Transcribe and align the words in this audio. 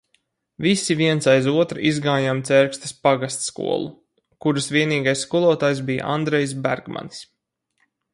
Visi 0.65 0.95
viens 0.99 1.27
aiz 1.33 1.45
otra 1.63 1.83
izgājām 1.89 2.39
Cērkstes 2.47 2.95
pagastskolu, 3.07 3.91
kuras 4.45 4.69
vienīgais 4.77 5.23
skolotājs 5.27 5.83
bija 5.91 6.09
Andrejs 6.15 6.57
Bergmanis. 6.65 7.21